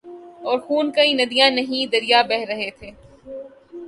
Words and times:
اورخون 0.47 0.85
کی 0.95 1.13
ندیاں 1.13 1.49
نہیں 1.49 1.91
دریا 1.91 2.21
بہہ 2.29 2.45
رہے 2.49 2.69
تھے۔ 2.79 2.89